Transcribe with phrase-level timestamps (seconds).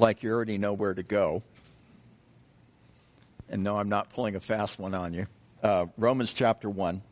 [0.00, 1.42] like you already know where to go.
[3.48, 5.26] And no, I'm not pulling a fast one on you.
[5.62, 7.02] Uh, Romans chapter 1.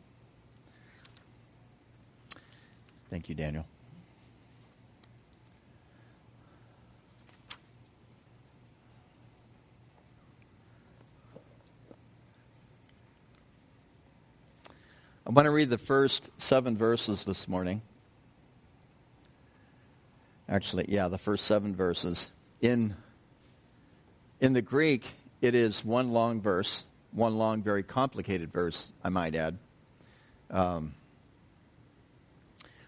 [3.09, 3.65] Thank you, Daniel.
[15.25, 17.81] I'm going to read the first seven verses this morning.
[20.49, 22.29] Actually, yeah, the first seven verses.
[22.61, 22.95] In,
[24.39, 25.03] in the Greek,
[25.41, 29.57] it is one long verse, one long, very complicated verse, I might add,
[30.51, 30.93] um,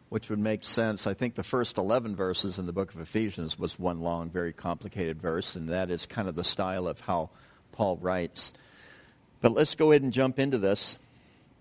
[0.10, 1.08] which would make sense.
[1.08, 4.54] I think the first 11 verses in the book of Ephesians was one long, very
[4.54, 7.32] complicated verse, and that is kind of the style of how
[7.72, 8.54] Paul writes.
[9.42, 11.00] But let's go ahead and jump into this.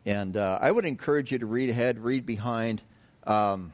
[0.04, 2.82] And uh, I would encourage you to read ahead, read behind.
[3.26, 3.72] Um,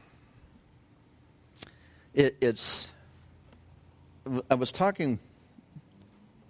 [2.13, 2.87] it, it's.
[4.49, 5.19] I was talking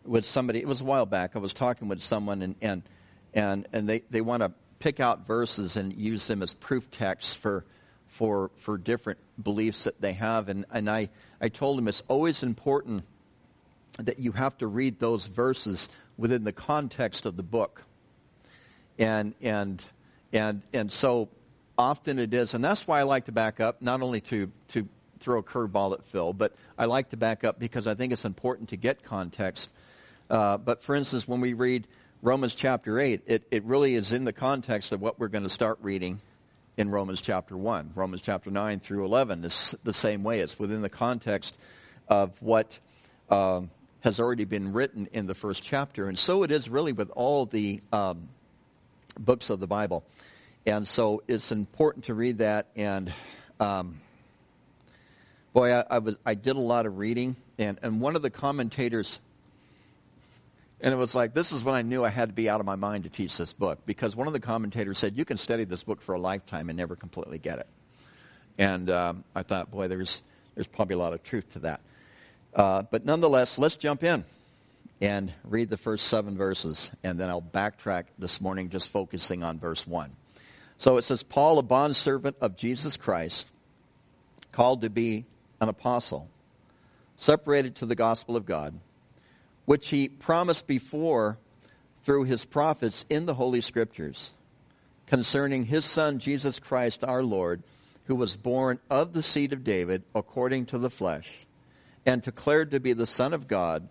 [0.05, 0.59] with somebody.
[0.59, 1.35] It was a while back.
[1.35, 2.83] I was talking with someone, and and
[3.33, 7.33] and, and they, they want to pick out verses and use them as proof texts
[7.33, 7.65] for
[8.07, 10.49] for for different beliefs that they have.
[10.49, 13.03] And and I I told them it's always important
[13.97, 17.83] that you have to read those verses within the context of the book
[18.99, 19.81] and and
[20.33, 21.29] and and so
[21.77, 24.87] often it is, and that's why I like to back up, not only to to
[25.19, 28.25] throw a curveball at Phil, but I like to back up because I think it's
[28.25, 29.69] important to get context.
[30.29, 31.87] Uh, but for instance, when we read
[32.21, 35.49] Romans chapter 8, it, it really is in the context of what we're going to
[35.49, 36.19] start reading
[36.77, 37.91] in Romans chapter 1.
[37.95, 40.39] Romans chapter 9 through 11 is the same way.
[40.39, 41.55] It's within the context
[42.07, 42.79] of what
[43.29, 43.69] um,
[44.01, 46.07] has already been written in the first chapter.
[46.07, 48.29] And so it is really with all the um,
[49.19, 50.03] books of the Bible.
[50.65, 52.67] And so it's important to read that.
[52.75, 53.13] And
[53.59, 53.99] um,
[55.59, 58.29] boy, I, I, was I did a lot of reading, and, and one of the
[58.29, 59.19] commentators,
[60.79, 62.65] and it was like this is when I knew I had to be out of
[62.65, 65.65] my mind to teach this book because one of the commentators said you can study
[65.65, 67.67] this book for a lifetime and never completely get it.
[68.57, 70.23] And um, I thought, boy, there's
[70.55, 71.81] there's probably a lot of truth to that.
[72.55, 74.23] Uh, but nonetheless, let's jump in
[75.01, 79.59] and read the first seven verses, and then I'll backtrack this morning just focusing on
[79.59, 80.09] verse 1.
[80.77, 83.45] So it says, Paul, a bondservant of Jesus Christ,
[84.53, 85.25] called to be
[85.61, 86.29] an apostle,
[87.15, 88.79] separated to the gospel of God,
[89.65, 91.37] which he promised before
[92.03, 94.33] through his prophets in the Holy Scriptures,
[95.05, 97.63] concerning his Son, Jesus Christ our Lord,
[98.05, 101.29] who was born of the seed of David according to the flesh,
[102.05, 103.87] and declared to be the Son of God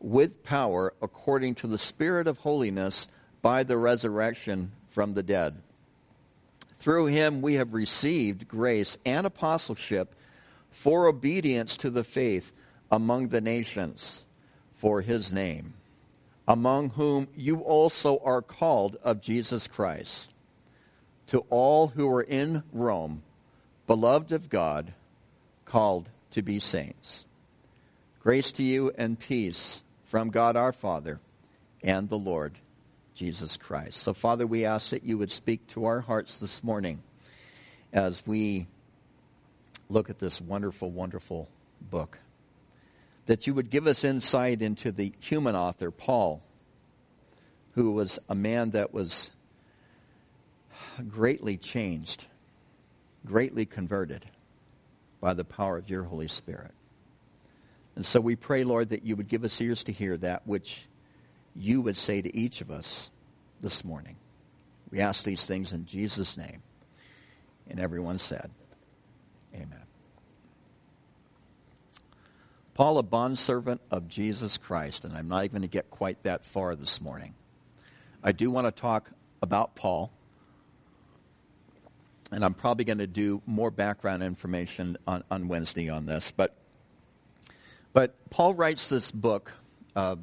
[0.00, 3.08] with power according to the Spirit of holiness
[3.42, 5.60] by the resurrection from the dead.
[6.78, 10.14] Through him we have received grace and apostleship
[10.70, 12.52] for obedience to the faith
[12.90, 14.24] among the nations
[14.76, 15.74] for his name,
[16.46, 20.32] among whom you also are called of Jesus Christ.
[21.28, 23.22] To all who are in Rome,
[23.86, 24.94] beloved of God,
[25.66, 27.26] called to be saints.
[28.20, 31.20] Grace to you and peace from God our Father
[31.82, 32.54] and the Lord
[33.14, 33.98] Jesus Christ.
[33.98, 37.02] So, Father, we ask that you would speak to our hearts this morning
[37.92, 38.66] as we
[39.88, 41.48] look at this wonderful, wonderful
[41.80, 42.18] book.
[43.26, 46.42] That you would give us insight into the human author, Paul,
[47.74, 49.30] who was a man that was
[51.08, 52.26] greatly changed,
[53.24, 54.24] greatly converted
[55.20, 56.72] by the power of your Holy Spirit.
[57.96, 60.82] And so we pray, Lord, that you would give us ears to hear that which
[61.54, 63.10] you would say to each of us
[63.60, 64.16] this morning.
[64.90, 66.62] We ask these things in Jesus' name.
[67.68, 68.50] And everyone said,
[69.54, 69.82] Amen.
[72.78, 76.44] Paul, a bondservant of Jesus Christ, and I'm not even going to get quite that
[76.44, 77.34] far this morning.
[78.22, 79.10] I do want to talk
[79.42, 80.12] about Paul,
[82.30, 86.54] and I'm probably going to do more background information on, on Wednesday on this, but
[87.94, 89.52] but Paul writes this book
[89.96, 90.14] uh,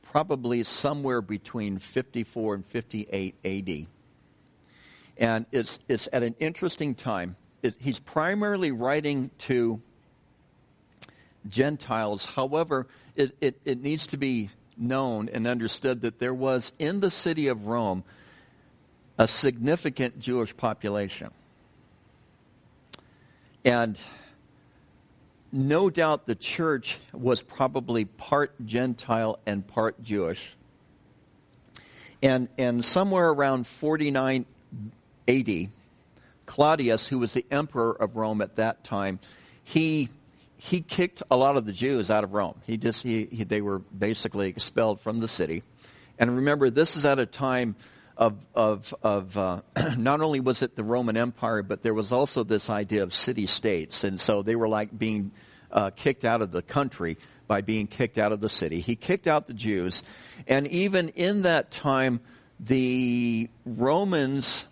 [0.00, 3.86] probably somewhere between 54 and 58 AD.
[5.16, 7.34] And it's, it's at an interesting time.
[7.64, 9.82] It, he's primarily writing to
[11.48, 12.26] Gentiles.
[12.26, 12.86] However,
[13.16, 17.48] it, it, it needs to be known and understood that there was in the city
[17.48, 18.04] of Rome
[19.18, 21.30] a significant Jewish population.
[23.64, 23.98] And
[25.52, 30.56] no doubt the church was probably part Gentile and part Jewish.
[32.22, 34.46] And, and somewhere around 49
[35.28, 35.68] AD,
[36.46, 39.20] Claudius, who was the emperor of Rome at that time,
[39.62, 40.08] he,
[40.64, 42.54] he kicked a lot of the Jews out of Rome.
[42.64, 45.62] He just he, he, they were basically expelled from the city.
[46.18, 47.76] And remember, this is at a time
[48.16, 49.60] of of of uh,
[49.98, 53.44] not only was it the Roman Empire, but there was also this idea of city
[53.44, 55.32] states, and so they were like being
[55.70, 58.80] uh, kicked out of the country by being kicked out of the city.
[58.80, 60.02] He kicked out the Jews,
[60.46, 62.20] and even in that time,
[62.58, 64.66] the Romans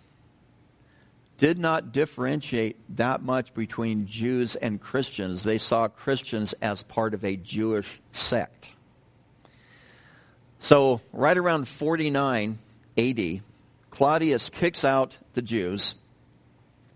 [1.43, 5.43] did not differentiate that much between Jews and Christians.
[5.43, 8.71] They saw Christians as part of a Jewish sect.
[10.61, 12.61] So, right around 49
[12.97, 13.41] AD,
[13.91, 15.97] Claudius kicks out the Jews.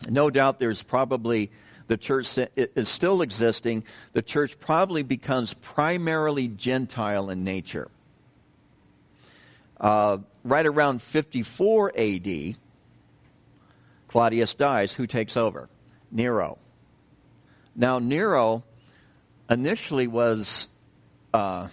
[0.08, 1.50] No doubt there's probably
[1.88, 3.82] the church is still existing.
[4.12, 7.88] The church probably becomes primarily Gentile in nature.
[9.81, 12.56] Uh, right around 54 AD,
[14.16, 14.94] Claudius dies.
[14.94, 15.68] Who takes over?
[16.10, 16.56] Nero.
[17.74, 18.64] Now, Nero
[19.50, 20.68] initially was,
[21.34, 21.68] uh,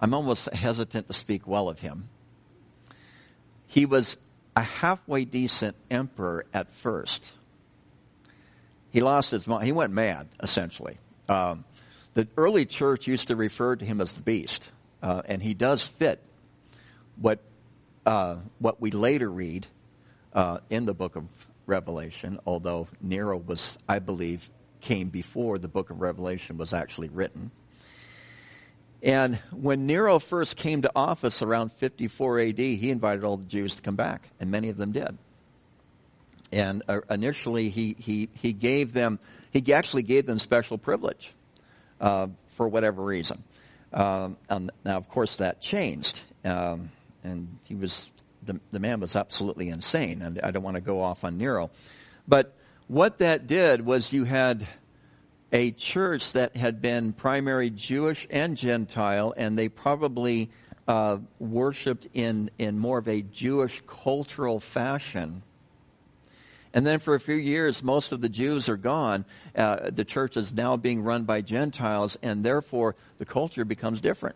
[0.00, 2.08] I'm almost hesitant to speak well of him.
[3.66, 4.16] He was
[4.56, 7.30] a halfway decent emperor at first.
[8.92, 9.66] He lost his mind.
[9.66, 10.96] He went mad, essentially.
[11.28, 11.66] Um,
[12.14, 14.70] the early church used to refer to him as the beast,
[15.02, 16.18] uh, and he does fit
[17.16, 17.40] what
[18.06, 19.66] uh, what we later read
[20.32, 21.24] uh, in the book of
[21.66, 27.50] Revelation, although Nero was, I believe, came before the book of Revelation was actually written.
[29.02, 33.76] And when Nero first came to office around 54 AD, he invited all the Jews
[33.76, 35.18] to come back, and many of them did.
[36.52, 39.18] And uh, initially, he, he, he gave them,
[39.50, 41.32] he actually gave them special privilege
[42.00, 43.42] uh, for whatever reason.
[43.92, 46.18] Um, now, of course, that changed.
[46.44, 46.90] Um,
[47.24, 48.12] and he was
[48.44, 50.22] the, the man was absolutely insane.
[50.22, 51.70] And I don't want to go off on Nero,
[52.28, 52.54] but
[52.86, 54.66] what that did was you had
[55.50, 60.50] a church that had been primary Jewish and Gentile, and they probably
[60.86, 65.42] uh, worshipped in in more of a Jewish cultural fashion.
[66.74, 69.24] And then for a few years, most of the Jews are gone.
[69.54, 74.34] Uh, the church is now being run by Gentiles, and therefore the culture becomes different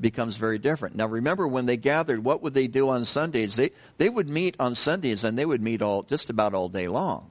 [0.00, 0.96] becomes very different.
[0.96, 3.56] Now remember when they gathered, what would they do on Sundays?
[3.56, 6.88] They, they would meet on Sundays and they would meet all, just about all day
[6.88, 7.28] long.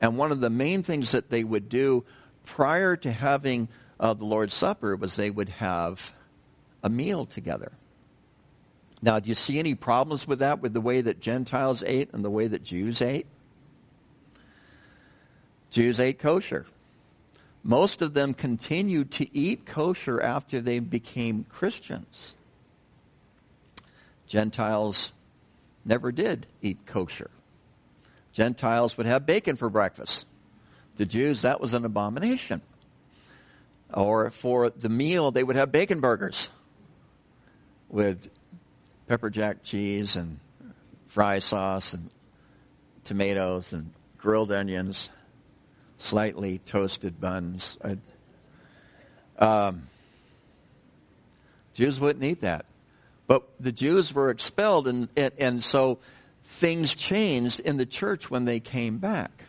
[0.00, 2.04] And one of the main things that they would do
[2.44, 3.68] prior to having
[4.00, 6.12] uh, the Lord's Supper was they would have
[6.82, 7.72] a meal together.
[9.00, 12.24] Now, do you see any problems with that, with the way that Gentiles ate and
[12.24, 13.26] the way that Jews ate?
[15.70, 16.66] Jews ate kosher.
[17.68, 22.34] Most of them continued to eat kosher after they became Christians.
[24.26, 25.12] Gentiles
[25.84, 27.30] never did eat kosher.
[28.32, 30.26] Gentiles would have bacon for breakfast.
[30.96, 32.62] The Jews, that was an abomination.
[33.92, 36.48] Or for the meal, they would have bacon burgers
[37.90, 38.30] with
[39.08, 40.38] pepper jack cheese and
[41.08, 42.08] fry sauce and
[43.04, 45.10] tomatoes and grilled onions
[45.98, 47.76] slightly toasted buns.
[49.38, 49.88] Um,
[51.74, 52.64] Jews wouldn't eat that.
[53.26, 55.98] But the Jews were expelled, and, and, and so
[56.44, 59.44] things changed in the church when they came back.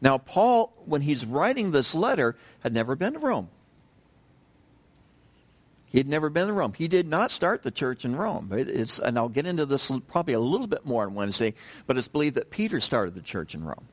[0.00, 3.48] Now, Paul, when he's writing this letter, had never been to Rome.
[5.88, 6.72] He had never been to Rome.
[6.72, 8.50] He did not start the church in Rome.
[8.52, 11.54] It's, and I'll get into this probably a little bit more on Wednesday,
[11.88, 13.88] but it's believed that Peter started the church in Rome.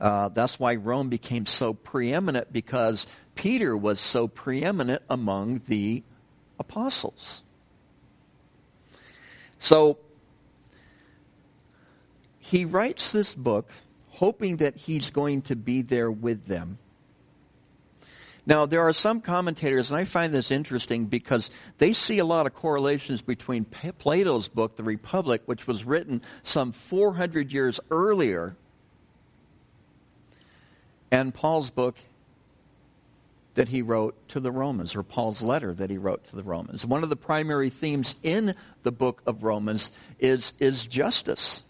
[0.00, 6.02] Uh, that's why Rome became so preeminent because Peter was so preeminent among the
[6.58, 7.42] apostles.
[9.58, 9.98] So
[12.38, 13.70] he writes this book
[14.08, 16.78] hoping that he's going to be there with them.
[18.46, 22.46] Now, there are some commentators, and I find this interesting because they see a lot
[22.46, 28.56] of correlations between Plato's book, The Republic, which was written some 400 years earlier
[31.10, 31.96] and Paul's book
[33.54, 36.86] that he wrote to the Romans, or Paul's letter that he wrote to the Romans.
[36.86, 41.62] One of the primary themes in the book of Romans is, is justice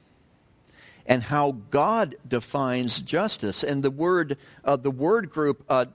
[1.06, 3.64] and how God defines justice.
[3.64, 5.86] And the word, uh, the word group, uh,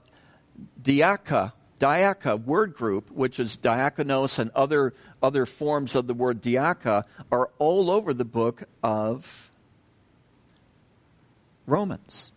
[0.82, 7.04] diaka, diaka word group, which is diakonos and other, other forms of the word diaka,
[7.30, 9.50] are all over the book of
[11.66, 12.32] Romans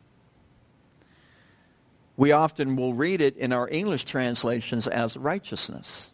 [2.20, 6.12] we often will read it in our English translations as righteousness.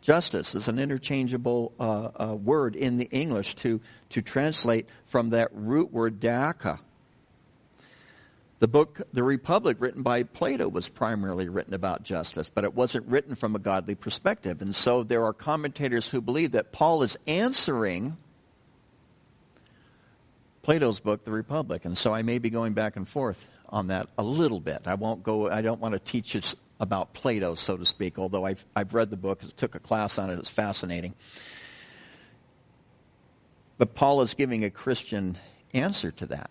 [0.00, 3.78] Justice is an interchangeable uh, uh, word in the English to,
[4.08, 6.80] to translate from that root word daka.
[8.60, 13.06] The book, The Republic, written by Plato, was primarily written about justice, but it wasn't
[13.06, 14.62] written from a godly perspective.
[14.62, 18.16] And so there are commentators who believe that Paul is answering
[20.68, 21.86] Plato's book, The Republic.
[21.86, 24.82] And so I may be going back and forth on that a little bit.
[24.84, 26.42] I won't go, I don't want to teach you
[26.78, 30.28] about Plato, so to speak, although I've, I've read the book, took a class on
[30.28, 31.14] it, it's fascinating.
[33.78, 35.38] But Paul is giving a Christian
[35.72, 36.50] answer to that.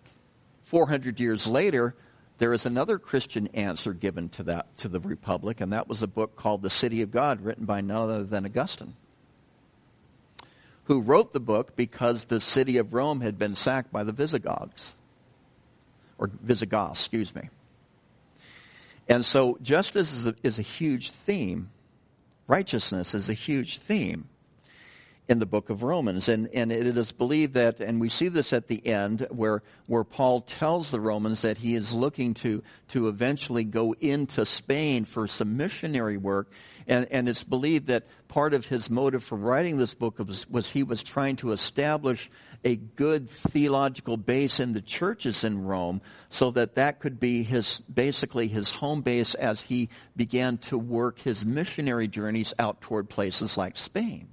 [0.63, 1.93] 400 years later,
[2.39, 6.07] there is another Christian answer given to that, to the Republic, and that was a
[6.07, 8.95] book called The City of God, written by none other than Augustine,
[10.87, 14.95] who wrote the book because the city of Rome had been sacked by the Visigoths,
[16.17, 17.49] or Visigoths, excuse me.
[19.09, 21.69] And so justice is a, is a huge theme.
[22.47, 24.29] Righteousness is a huge theme
[25.27, 26.29] in the book of Romans.
[26.29, 30.05] And, and it is believed that, and we see this at the end, where, where
[30.05, 35.27] Paul tells the Romans that he is looking to, to eventually go into Spain for
[35.27, 36.49] some missionary work.
[36.87, 40.71] And, and it's believed that part of his motive for writing this book was, was
[40.71, 42.29] he was trying to establish
[42.63, 47.81] a good theological base in the churches in Rome so that that could be his,
[47.93, 53.57] basically his home base as he began to work his missionary journeys out toward places
[53.57, 54.29] like Spain.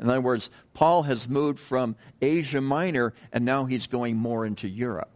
[0.00, 4.66] In other words, Paul has moved from Asia Minor and now he's going more into
[4.66, 5.10] Europe.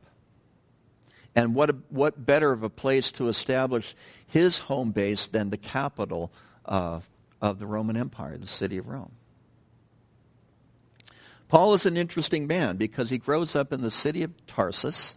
[1.36, 3.94] And what, what better of a place to establish
[4.26, 6.32] his home base than the capital
[6.64, 7.00] uh,
[7.42, 9.12] of the Roman Empire, the city of Rome?
[11.48, 15.16] Paul is an interesting man because he grows up in the city of Tarsus,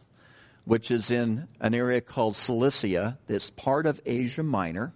[0.65, 4.93] which is in an area called Cilicia that's part of Asia Minor.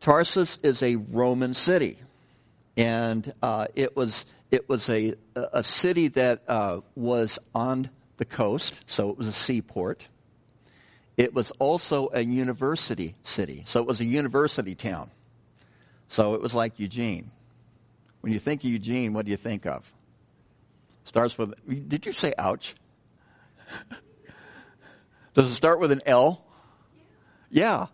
[0.00, 1.98] Tarsus is a Roman city,
[2.76, 7.90] and uh, it was it was a a city that uh, was on
[8.22, 10.06] the coast, so it was a seaport.
[11.16, 15.10] It was also a university city, so it was a university town.
[16.06, 17.32] So it was like Eugene.
[18.20, 19.92] When you think of Eugene, what do you think of?
[21.02, 21.52] Starts with,
[21.88, 22.76] did you say ouch?
[25.34, 26.44] Does it start with an L?
[27.50, 27.86] Yeah.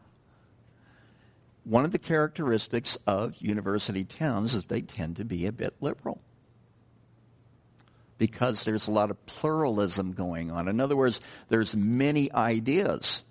[1.64, 6.20] One of the characteristics of university towns is they tend to be a bit liberal
[8.18, 10.68] because there's a lot of pluralism going on.
[10.68, 13.24] In other words, there's many ideas.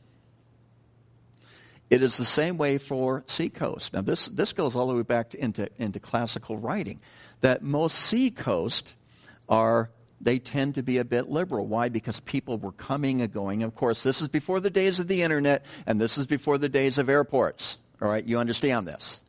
[1.90, 3.94] It is the same way for seacoast.
[3.94, 7.00] Now, this, this goes all the way back to, into, into classical writing,
[7.42, 8.96] that most seacoast
[9.48, 9.90] are,
[10.20, 11.66] they tend to be a bit liberal.
[11.66, 11.90] Why?
[11.90, 13.64] Because people were coming and going.
[13.64, 16.70] Of course, this is before the days of the internet, and this is before the
[16.70, 17.78] days of airports.
[18.02, 19.22] All right, you understand this.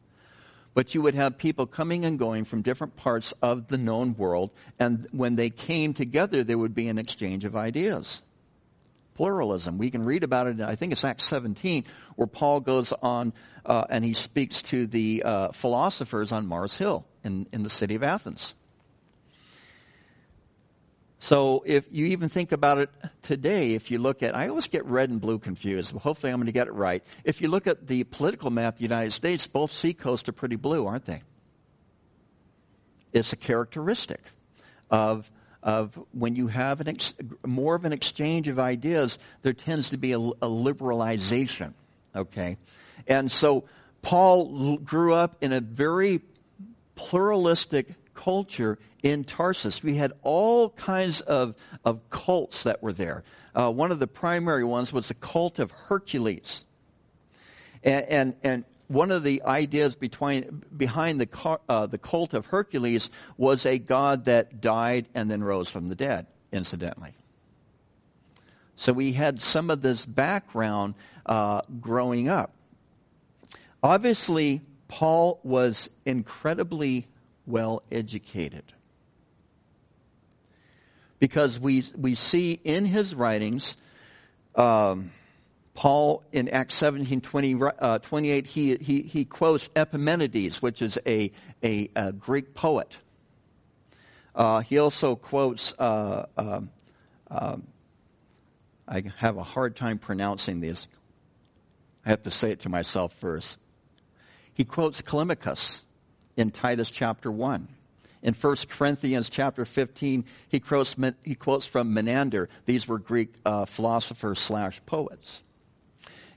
[0.75, 4.51] But you would have people coming and going from different parts of the known world,
[4.79, 8.23] and when they came together, there would be an exchange of ideas
[9.19, 9.79] pluralism.
[9.79, 11.85] We can read about it, in, I think it's Acts 17,
[12.15, 13.33] where Paul goes on
[13.67, 17.97] uh, and he speaks to the uh, philosophers on Mars Hill in, in the city
[17.97, 18.55] of Athens.
[21.21, 22.91] So if you even think about it
[23.23, 25.95] today, if you look at, I always get red and blue confused.
[25.97, 27.03] hopefully I'm going to get it right.
[27.25, 30.57] If you look at the political map of the United States, both seacoasts are pretty
[30.57, 31.23] blue, aren't they?
[33.13, 34.21] It's a characteristic
[34.91, 39.91] of of when you have an ex- more of an exchange of ideas, there tends
[39.91, 41.73] to be a, a liberalization.
[42.15, 42.57] Okay,
[43.09, 43.65] and so
[44.03, 46.21] Paul grew up in a very
[46.95, 47.89] pluralistic
[48.25, 49.83] culture in Tarsus.
[49.83, 53.23] We had all kinds of, of cults that were there.
[53.55, 56.65] Uh, one of the primary ones was the cult of Hercules.
[57.85, 63.11] And, and, and one of the ideas between, behind the, uh, the cult of Hercules
[63.37, 67.15] was a god that died and then rose from the dead, incidentally.
[68.75, 70.95] So we had some of this background
[71.25, 72.53] uh, growing up.
[73.81, 77.07] Obviously, Paul was incredibly
[77.49, 78.65] well educated.
[81.19, 83.77] Because we, we see in his writings,
[84.55, 85.11] um,
[85.75, 91.33] Paul in Acts 17, 20, uh, 28, he, he, he quotes Epimenides, which is a,
[91.65, 92.99] a, a Greek poet.
[94.35, 96.71] Uh, he also quotes, uh, um,
[97.31, 97.67] um,
[98.87, 100.87] I have a hard time pronouncing this.
[102.07, 103.59] I have to say it to myself first.
[104.55, 105.85] He quotes Callimachus
[106.39, 107.69] in Titus chapter 1.
[108.23, 112.49] In 1 Corinthians chapter 15, he quotes, he quotes from Menander.
[112.65, 115.45] These were Greek uh, philosophers slash poets.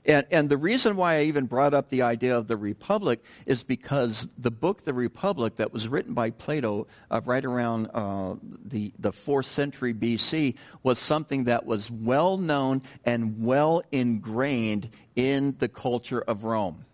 [0.04, 3.62] And, and the reason why I even brought up the idea of the Republic is
[3.62, 8.92] because the book, The Republic, that was written by Plato uh, right around uh, the,
[8.98, 15.68] the 4th century BC, was something that was well known and well ingrained in the
[15.68, 16.84] culture of Rome.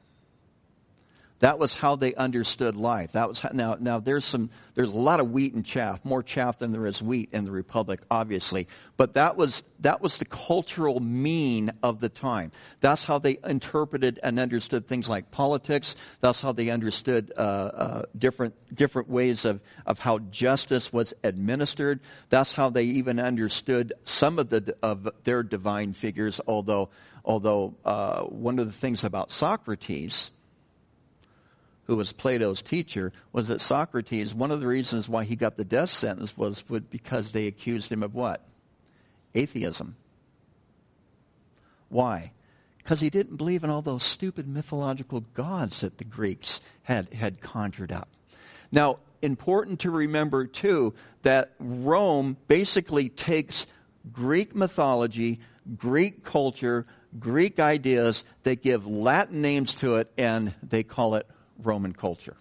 [1.40, 3.12] That was how they understood life.
[3.12, 3.76] That was how, now.
[3.78, 4.50] Now there's some.
[4.74, 7.52] There's a lot of wheat and chaff, more chaff than there is wheat in the
[7.52, 8.66] republic, obviously.
[8.96, 12.50] But that was that was the cultural mean of the time.
[12.80, 15.94] That's how they interpreted and understood things like politics.
[16.20, 22.00] That's how they understood uh, uh, different different ways of of how justice was administered.
[22.30, 26.40] That's how they even understood some of the of their divine figures.
[26.48, 26.90] Although
[27.24, 30.32] although uh, one of the things about Socrates
[31.88, 35.64] who was Plato's teacher, was that Socrates, one of the reasons why he got the
[35.64, 38.46] death sentence was because they accused him of what?
[39.34, 39.96] Atheism.
[41.88, 42.32] Why?
[42.76, 47.40] Because he didn't believe in all those stupid mythological gods that the Greeks had, had
[47.40, 48.08] conjured up.
[48.70, 50.92] Now, important to remember too
[51.22, 53.66] that Rome basically takes
[54.12, 55.40] Greek mythology,
[55.76, 56.86] Greek culture,
[57.18, 61.26] Greek ideas, they give Latin names to it, and they call it
[61.58, 62.36] Roman culture.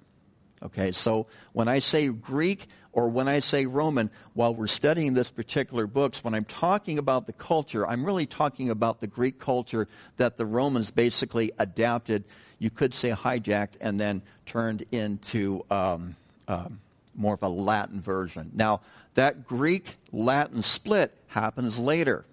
[0.63, 5.29] Okay, so when I say Greek or when I say Roman, while we're studying this
[5.29, 9.87] particular books, when I'm talking about the culture, I'm really talking about the Greek culture
[10.15, 12.23] that the Romans basically adapted,
[12.57, 16.15] you could say hijacked, and then turned into um,
[16.47, 16.79] um,
[17.13, 18.49] more of a Latin version.
[18.55, 18.81] Now,
[19.13, 22.25] that Greek Latin split happens later,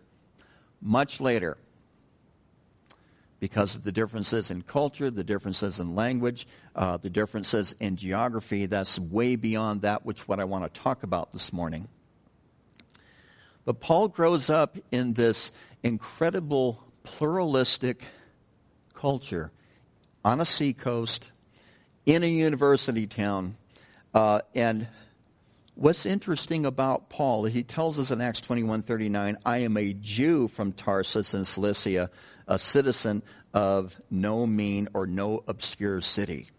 [0.80, 1.58] much later
[3.40, 8.66] because of the differences in culture, the differences in language, uh, the differences in geography.
[8.66, 11.88] That's way beyond that which what I want to talk about this morning.
[13.64, 18.04] But Paul grows up in this incredible pluralistic
[18.94, 19.50] culture
[20.24, 21.30] on a seacoast
[22.06, 23.56] in a university town.
[24.12, 24.86] Uh, and
[25.74, 30.72] what's interesting about Paul, he tells us in Acts 21:39, I am a Jew from
[30.72, 32.10] Tarsus in Cilicia,
[32.46, 36.50] a citizen of no mean or no obscure city.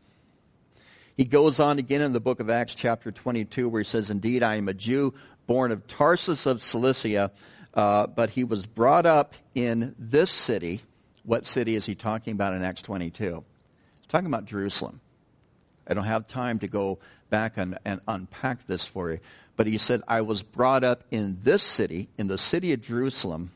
[1.18, 4.44] He goes on again in the book of Acts, chapter 22, where he says, Indeed,
[4.44, 5.14] I am a Jew
[5.48, 7.32] born of Tarsus of Cilicia,
[7.74, 10.82] uh, but he was brought up in this city.
[11.24, 13.44] What city is he talking about in Acts 22?
[14.00, 15.00] He's talking about Jerusalem.
[15.88, 19.20] I don't have time to go back and, and unpack this for you.
[19.56, 23.52] But he said, I was brought up in this city, in the city of Jerusalem,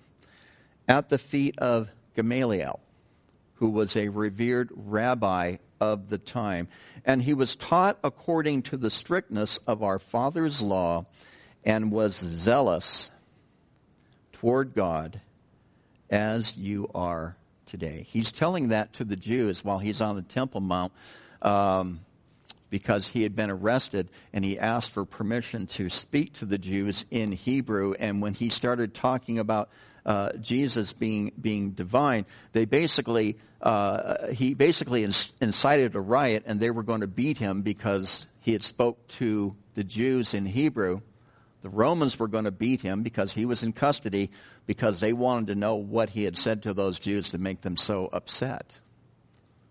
[0.87, 1.89] at the feet of
[2.19, 2.81] Gamaliel,
[3.55, 6.67] who was a revered rabbi of the time.
[7.05, 11.05] And he was taught according to the strictness of our father's law
[11.63, 13.09] and was zealous
[14.33, 15.21] toward God
[16.09, 18.05] as you are today.
[18.09, 20.91] He's telling that to the Jews while he's on the Temple Mount
[21.41, 22.01] um,
[22.69, 27.05] because he had been arrested and he asked for permission to speak to the Jews
[27.09, 27.93] in Hebrew.
[27.97, 29.69] And when he started talking about
[30.09, 36.71] uh, Jesus being being divine, they basically uh, he basically incited a riot, and they
[36.71, 41.01] were going to beat him because he had spoke to the Jews in Hebrew.
[41.61, 44.31] The Romans were going to beat him because he was in custody
[44.65, 47.77] because they wanted to know what he had said to those Jews to make them
[47.77, 48.79] so upset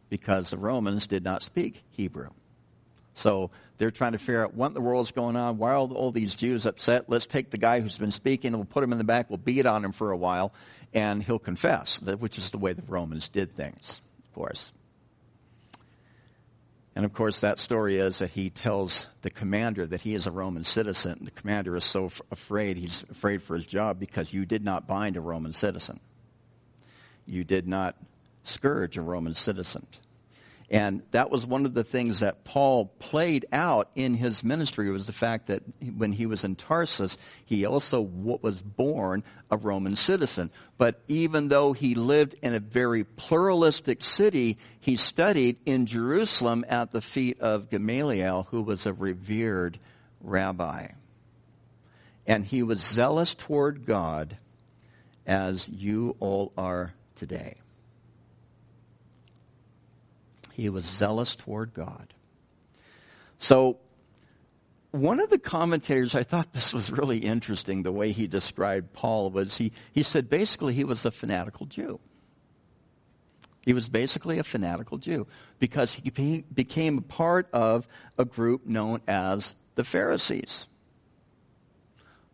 [0.09, 2.31] because the Romans did not speak Hebrew.
[3.19, 5.59] So they're trying to figure out what in the world's going on.
[5.59, 7.09] Why are all, these Jews upset?
[7.09, 9.29] Let's take the guy who's been speaking and we'll put him in the back.
[9.29, 10.53] We'll beat on him for a while
[10.95, 14.73] and he'll confess, which is the way the Romans did things, of course.
[16.95, 20.33] And of course, that story is that he tells the commander that he is a
[20.33, 21.17] Roman citizen.
[21.19, 24.65] And the commander is so f- afraid, he's afraid for his job because you did
[24.65, 26.01] not bind a Roman citizen.
[27.27, 27.97] You did not
[28.43, 29.87] scourge a Roman citizen.
[30.71, 35.07] And that was one of the things that Paul played out in his ministry was
[35.07, 35.63] the fact that
[35.97, 40.51] when he was in Tarsus, he also was born a Roman citizen.
[40.77, 46.91] But even though he lived in a very pluralistic city, he studied in Jerusalem at
[46.91, 49.79] the feet of Gamaliel, who was a revered
[50.21, 50.89] rabbi.
[52.27, 54.37] And he was zealous toward God
[55.27, 57.57] as you all are today.
[60.59, 62.13] He was zealous toward God.
[63.39, 63.79] So,
[64.91, 69.31] one of the commentators, I thought this was really interesting, the way he described Paul
[69.31, 72.01] was he, he said basically he was a fanatical Jew.
[73.65, 75.29] He was basically a fanatical Jew
[75.61, 77.87] because he became a part of
[78.19, 80.67] a group known as the Pharisees.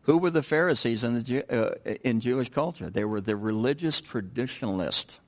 [0.03, 2.89] Who were the Pharisees in, the, uh, in Jewish culture?
[2.89, 5.19] They were the religious traditionalists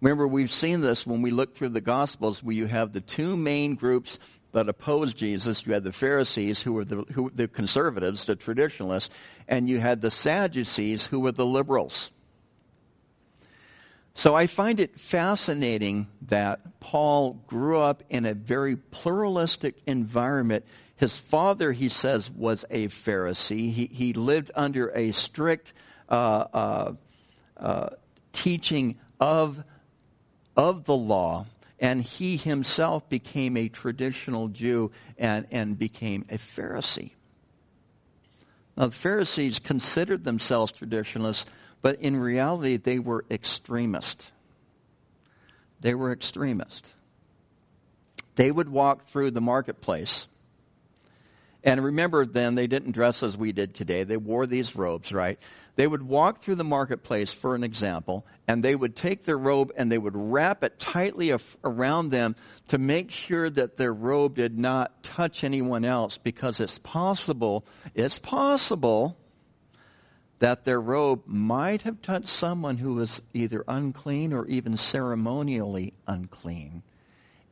[0.00, 3.36] Remember, we've seen this when we look through the Gospels, where you have the two
[3.36, 4.18] main groups
[4.52, 5.66] that opposed Jesus.
[5.66, 9.10] You had the Pharisees, who were the, who, the conservatives, the traditionalists,
[9.48, 12.12] and you had the Sadducees, who were the liberals.
[14.14, 20.64] So I find it fascinating that Paul grew up in a very pluralistic environment.
[20.96, 23.70] His father, he says, was a Pharisee.
[23.72, 25.74] He, he lived under a strict
[26.08, 26.92] uh, uh,
[27.58, 27.88] uh,
[28.32, 29.62] teaching of,
[30.56, 31.46] of the law,
[31.78, 37.10] and he himself became a traditional Jew and, and became a Pharisee.
[38.76, 41.46] Now, the Pharisees considered themselves traditionalists,
[41.82, 44.30] but in reality, they were extremist.
[45.80, 46.86] They were extremist.
[48.36, 50.28] They would walk through the marketplace.
[51.64, 54.04] And remember then, they didn't dress as we did today.
[54.04, 55.38] They wore these robes, right?
[55.76, 59.72] They would walk through the marketplace, for an example, and they would take their robe
[59.76, 62.34] and they would wrap it tightly around them
[62.68, 68.18] to make sure that their robe did not touch anyone else because it's possible, it's
[68.18, 69.18] possible
[70.38, 76.82] that their robe might have touched someone who was either unclean or even ceremonially unclean.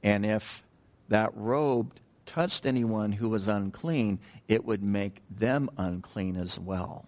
[0.02, 0.64] And if
[1.08, 7.06] that robe touched anyone who was unclean, it would make them unclean as well.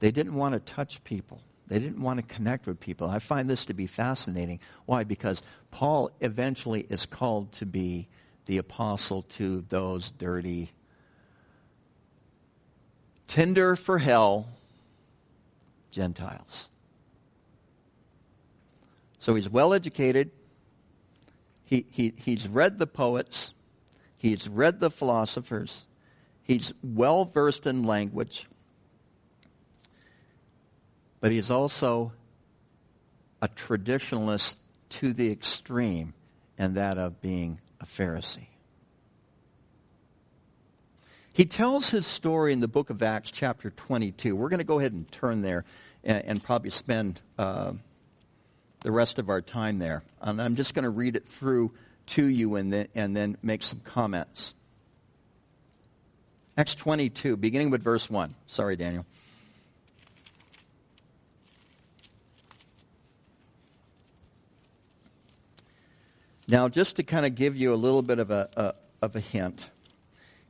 [0.00, 1.42] They didn't want to touch people.
[1.66, 3.08] They didn't want to connect with people.
[3.10, 4.60] I find this to be fascinating.
[4.86, 5.04] Why?
[5.04, 8.08] Because Paul eventually is called to be
[8.46, 10.70] the apostle to those dirty
[13.26, 14.48] tender for hell
[15.90, 16.68] Gentiles.
[19.18, 20.30] So he's well educated.
[21.64, 23.52] He, he, he's read the poets.
[24.16, 25.86] He's read the philosophers.
[26.42, 28.46] He's well versed in language.
[31.20, 32.12] But he's also
[33.42, 34.56] a traditionalist
[34.90, 36.14] to the extreme,
[36.56, 38.46] and that of being a Pharisee.
[41.32, 44.34] He tells his story in the book of Acts, chapter 22.
[44.34, 45.64] We're going to go ahead and turn there
[46.02, 47.74] and, and probably spend uh,
[48.80, 50.02] the rest of our time there.
[50.20, 51.72] And I'm just going to read it through
[52.06, 54.54] to you and then, and then make some comments.
[56.56, 58.34] Acts 22, beginning with verse 1.
[58.48, 59.06] Sorry, Daniel.
[66.48, 69.20] Now, just to kind of give you a little bit of a, a of a
[69.20, 69.70] hint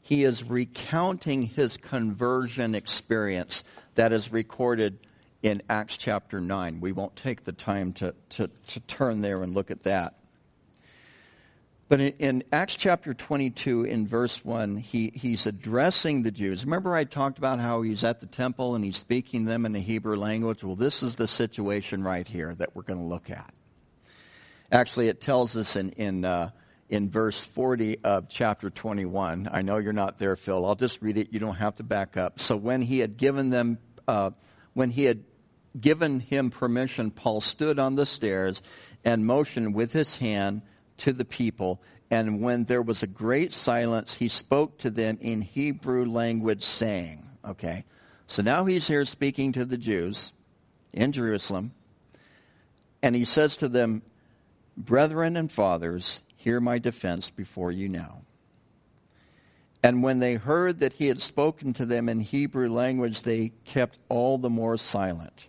[0.08, 3.62] he is recounting his conversion experience
[3.94, 4.98] that is recorded
[5.42, 6.80] in Acts chapter 9.
[6.80, 10.14] We won't take the time to, to, to turn there and look at that.
[11.90, 16.64] But in, in, Acts chapter 22, in verse 1, he, he's addressing the Jews.
[16.64, 19.80] Remember, I talked about how he's at the temple and he's speaking them in the
[19.80, 20.64] Hebrew language?
[20.64, 23.52] Well, this is the situation right here that we're going to look at.
[24.70, 26.50] Actually, it tells us in, in uh,
[26.88, 29.48] in verse 40 of chapter 21.
[29.52, 30.64] I know you're not there, Phil.
[30.64, 31.32] I'll just read it.
[31.32, 32.40] You don't have to back up.
[32.40, 34.30] So when he had given them, uh,
[34.72, 35.24] when he had
[35.78, 38.62] given him permission, Paul stood on the stairs
[39.04, 40.62] and motioned with his hand
[40.98, 41.82] to the people.
[42.10, 47.24] And when there was a great silence, he spoke to them in Hebrew language, saying,
[47.44, 47.84] Okay,
[48.26, 50.32] so now he's here speaking to the Jews
[50.92, 51.72] in Jerusalem.
[53.02, 54.02] And he says to them,
[54.78, 58.22] Brethren and fathers, hear my defense before you now.
[59.82, 63.98] And when they heard that he had spoken to them in Hebrew language, they kept
[64.08, 65.48] all the more silent.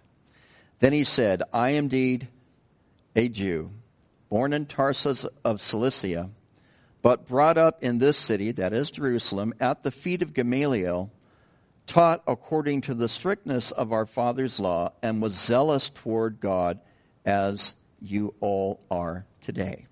[0.80, 2.28] Then he said, I am indeed
[3.16, 3.72] a Jew,
[4.30, 6.32] born in Tarsus of Cilicia,
[7.04, 11.12] but brought up in this city, that is Jerusalem, at the feet of Gamaliel,
[11.86, 16.80] taught according to the strictness of our father's law, and was zealous toward God
[17.26, 19.88] as you all are today.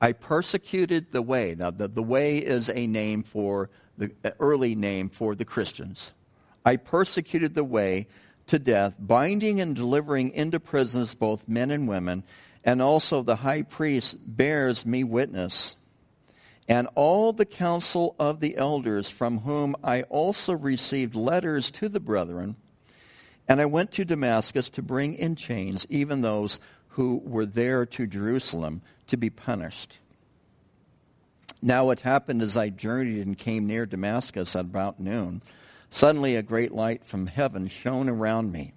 [0.00, 1.54] I persecuted the way.
[1.56, 4.10] Now, the, the way is a name for the
[4.40, 6.12] early name for the Christians.
[6.64, 8.08] I persecuted the way
[8.48, 12.24] to death, binding and delivering into prisons both men and women,
[12.64, 15.76] and also the high priest bears me witness.
[16.68, 22.00] And all the council of the elders, from whom I also received letters to the
[22.00, 22.56] brethren,
[23.48, 26.60] and I went to Damascus to bring in chains even those
[26.92, 29.98] who were there to Jerusalem to be punished.
[31.60, 35.42] Now it happened as I journeyed and came near Damascus at about noon.
[35.90, 38.72] Suddenly a great light from heaven shone around me.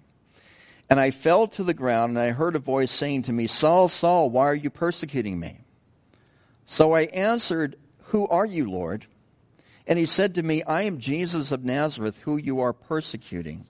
[0.88, 3.88] And I fell to the ground and I heard a voice saying to me, Saul,
[3.88, 5.60] Saul, why are you persecuting me?
[6.64, 7.76] So I answered,
[8.06, 9.06] Who are you, Lord?
[9.86, 13.66] And he said to me, I am Jesus of Nazareth, who you are persecuting.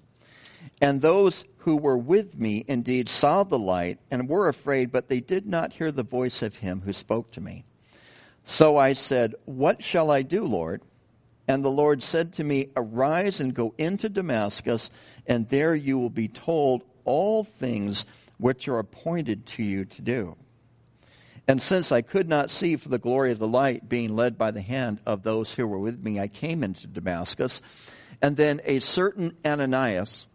[0.80, 5.18] And those who were with me indeed saw the light and were afraid, but they
[5.18, 7.64] did not hear the voice of him who spoke to me.
[8.44, 10.82] So I said, What shall I do, Lord?
[11.48, 14.92] And the Lord said to me, Arise and go into Damascus,
[15.26, 18.06] and there you will be told all things
[18.38, 20.36] which are appointed to you to do.
[21.48, 24.52] And since I could not see for the glory of the light, being led by
[24.52, 27.60] the hand of those who were with me, I came into Damascus.
[28.22, 30.28] And then a certain Ananias,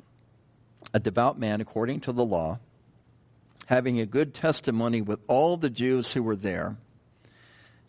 [0.93, 2.59] a devout man according to the law,
[3.67, 6.77] having a good testimony with all the Jews who were there,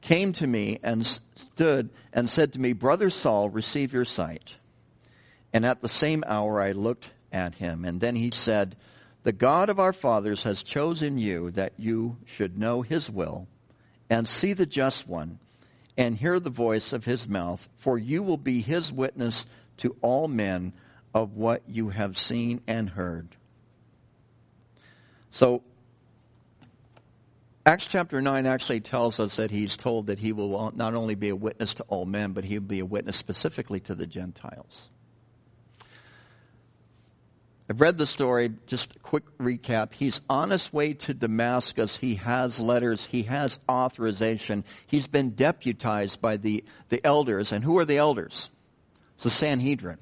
[0.01, 4.57] came to me and stood and said to me, Brother Saul, receive your sight.
[5.53, 7.85] And at the same hour I looked at him.
[7.85, 8.77] And then he said,
[9.23, 13.47] The God of our fathers has chosen you that you should know his will
[14.11, 15.39] and see the just one
[15.97, 19.47] and hear the voice of his mouth, for you will be his witness
[19.79, 20.73] to all men
[21.15, 23.37] of what you have seen and heard.
[25.31, 25.63] So
[27.65, 31.29] Acts chapter 9 actually tells us that he's told that he will not only be
[31.29, 34.89] a witness to all men, but he'll be a witness specifically to the Gentiles.
[37.71, 39.93] I've read the story, just a quick recap.
[39.93, 41.97] He's on his way to Damascus.
[41.97, 43.07] He has letters.
[43.07, 44.65] He has authorization.
[44.89, 47.53] He's been deputized by the, the elders.
[47.53, 48.51] And who are the elders?
[49.15, 49.99] It's the Sanhedrin.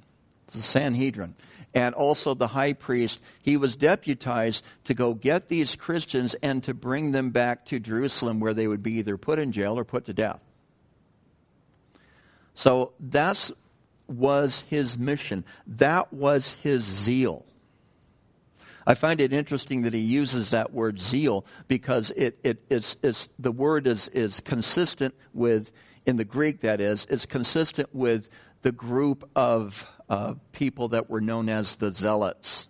[0.51, 1.37] It's the Sanhedrin
[1.75, 6.75] and also the high priest, he was deputized to go get these Christians and to
[6.75, 10.07] bring them back to Jerusalem where they would be either put in jail or put
[10.07, 10.41] to death.
[12.55, 13.51] So that
[14.09, 15.45] was his mission.
[15.67, 17.47] That was his zeal.
[18.87, 23.29] I find it interesting that he uses that word zeal because it, it is, is,
[23.39, 25.71] the word is, is consistent with,
[26.07, 28.29] in the Greek that is, it's consistent with
[28.63, 32.69] the group of uh, people that were known as the Zealots.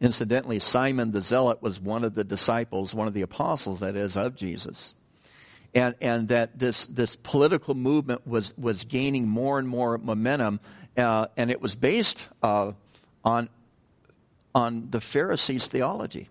[0.00, 4.16] Incidentally, Simon the Zealot was one of the disciples, one of the apostles, that is,
[4.16, 4.94] of Jesus.
[5.74, 10.60] And, and that this, this political movement was, was gaining more and more momentum,
[10.96, 12.72] uh, and it was based uh,
[13.24, 13.48] on,
[14.54, 16.28] on the Pharisees' theology.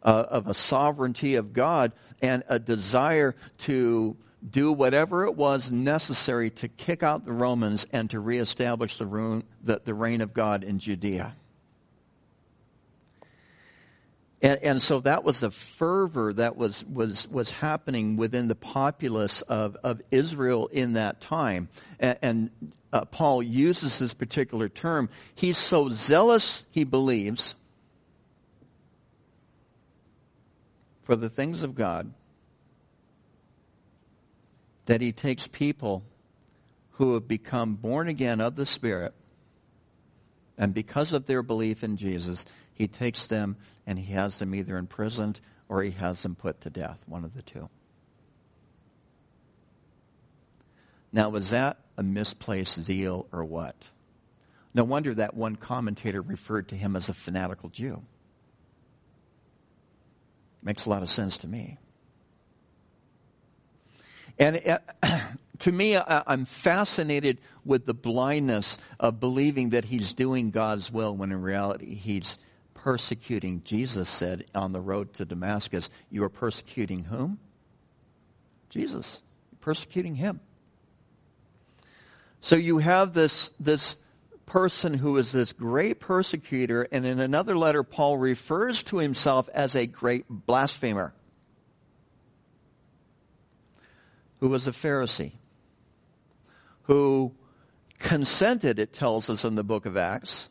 [0.00, 1.90] Uh, of a sovereignty of God
[2.22, 4.16] and a desire to
[4.48, 9.44] do whatever it was necessary to kick out the Romans and to reestablish the, reign,
[9.62, 11.34] the, the reign of God in Judea.
[14.40, 19.42] And, and, so that was the fervor that was, was, was happening within the populace
[19.42, 21.68] of, of Israel in that time.
[21.98, 22.50] And, and
[22.92, 25.10] uh, Paul uses this particular term.
[25.34, 27.56] He's so zealous, he believes,
[31.02, 32.12] for the things of God
[34.88, 36.02] that he takes people
[36.92, 39.12] who have become born again of the Spirit,
[40.56, 44.78] and because of their belief in Jesus, he takes them and he has them either
[44.78, 47.68] imprisoned or he has them put to death, one of the two.
[51.12, 53.76] Now, was that a misplaced zeal or what?
[54.72, 58.02] No wonder that one commentator referred to him as a fanatical Jew.
[60.62, 61.76] Makes a lot of sense to me.
[64.38, 64.82] And it,
[65.60, 71.32] to me, I'm fascinated with the blindness of believing that he's doing God's will when
[71.32, 72.38] in reality he's
[72.74, 73.62] persecuting.
[73.64, 77.38] Jesus said on the road to Damascus, You are persecuting whom?
[78.70, 79.20] Jesus.
[79.50, 80.40] You're persecuting him.
[82.40, 83.96] So you have this, this
[84.46, 89.74] person who is this great persecutor, and in another letter, Paul refers to himself as
[89.74, 91.12] a great blasphemer.
[94.40, 95.32] Who was a Pharisee,
[96.82, 97.32] who
[97.98, 100.48] consented, it tells us in the book of Acts,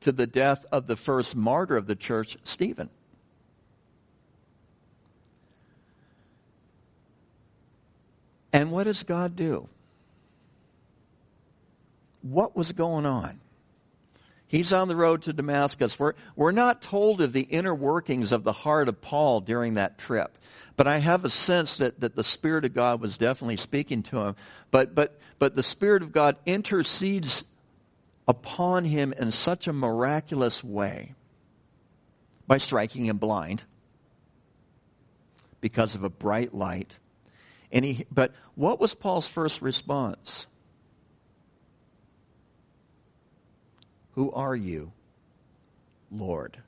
[0.00, 2.90] to the death of the first martyr of the church, Stephen.
[8.52, 9.68] And what does God do?
[12.22, 13.40] What was going on?
[14.52, 15.98] He's on the road to Damascus.
[15.98, 19.96] We're, we're not told of the inner workings of the heart of Paul during that
[19.96, 20.36] trip.
[20.76, 24.20] But I have a sense that, that the Spirit of God was definitely speaking to
[24.20, 24.36] him.
[24.70, 27.46] But, but, but the Spirit of God intercedes
[28.28, 31.14] upon him in such a miraculous way
[32.46, 33.64] by striking him blind
[35.62, 36.94] because of a bright light.
[37.72, 40.46] And he, but what was Paul's first response?
[44.12, 44.92] Who are you,
[46.10, 46.58] Lord?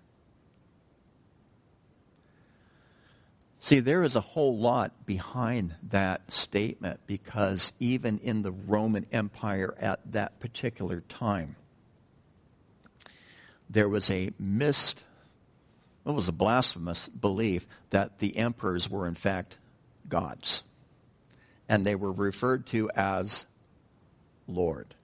[3.65, 9.75] See, there is a whole lot behind that statement because even in the Roman Empire
[9.79, 11.57] at that particular time,
[13.71, 15.03] there was a missed,
[16.05, 19.57] it was a blasphemous belief that the emperors were in fact
[20.11, 20.63] gods.
[21.67, 23.47] And they were referred to as
[24.47, 24.95] Lord.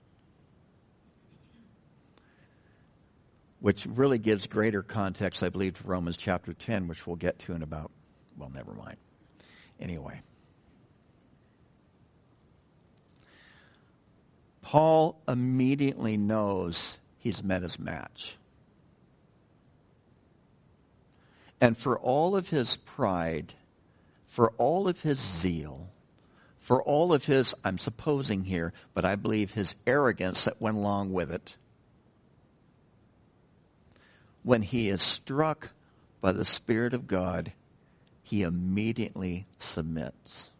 [3.61, 7.53] Which really gives greater context, I believe, to Romans chapter 10, which we'll get to
[7.53, 7.91] in about,
[8.37, 8.97] well, never mind.
[9.79, 10.21] Anyway.
[14.61, 18.35] Paul immediately knows he's met his match.
[21.59, 23.53] And for all of his pride,
[24.27, 25.89] for all of his zeal,
[26.59, 31.13] for all of his, I'm supposing here, but I believe his arrogance that went along
[31.13, 31.55] with it,
[34.43, 35.71] when he is struck
[36.19, 37.53] by the Spirit of God,
[38.23, 40.51] he immediately submits.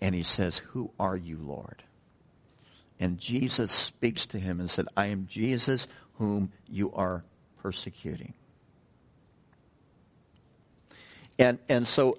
[0.00, 1.82] And he says, Who are you, Lord?
[2.98, 7.24] And Jesus speaks to him and said, I am Jesus whom you are
[7.60, 8.34] persecuting.
[11.38, 12.18] And, and so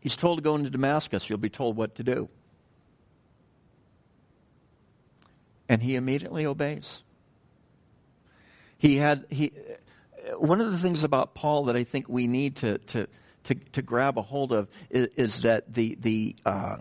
[0.00, 1.28] he's told to go into Damascus.
[1.28, 2.28] You'll be told what to do.
[5.70, 7.04] And he immediately obeys.
[8.76, 9.52] He had, he,
[10.36, 13.06] one of the things about Paul that I think we need to, to,
[13.44, 16.78] to, to grab a hold of is, is that the, the, uh,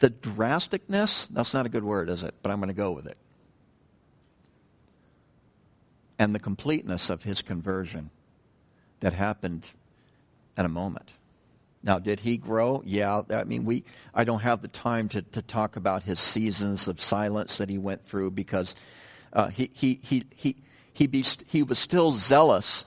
[0.00, 2.34] the drasticness, that's not a good word, is it?
[2.42, 3.16] But I'm going to go with it.
[6.18, 8.10] And the completeness of his conversion
[9.00, 9.70] that happened
[10.58, 11.14] at a moment.
[11.82, 12.82] Now, did he grow?
[12.84, 13.22] Yeah.
[13.30, 17.00] I mean, we, I don't have the time to, to talk about his seasons of
[17.00, 18.76] silence that he went through because
[19.32, 20.56] uh, he, he, he, he,
[20.92, 22.84] he, be, he was still zealous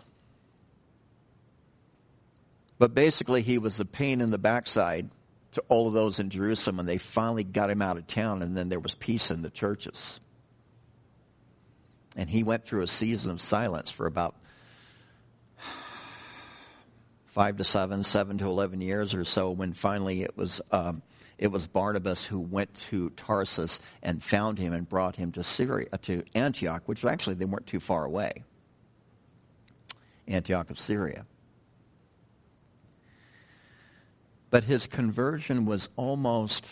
[2.83, 5.09] but basically, he was the pain in the backside
[5.53, 8.57] to all of those in Jerusalem, and they finally got him out of town, and
[8.57, 10.19] then there was peace in the churches.
[12.17, 14.35] And he went through a season of silence for about
[17.33, 21.01] five to seven, seven to eleven years or so, when finally it was um,
[21.37, 25.89] it was Barnabas who went to Tarsus and found him and brought him to Syria
[26.03, 28.43] to Antioch, which actually they weren't too far away.
[30.27, 31.25] Antioch of Syria.
[34.53, 36.69] but his conversion was almost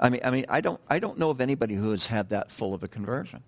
[0.00, 2.50] I mean I mean I don't I don't know of anybody who has had that
[2.50, 3.44] full of a conversion.